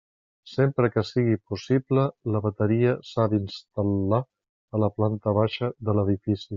Sempre 0.51 0.89
que 0.95 1.03
sigui 1.09 1.35
possible, 1.51 2.07
la 2.37 2.41
bateria 2.47 2.97
s'ha 3.11 3.29
d'instal·lar 3.35 4.23
a 4.79 4.85
la 4.87 4.93
planta 4.99 5.41
baixa 5.43 5.75
de 5.91 6.01
l'edifici. 6.01 6.49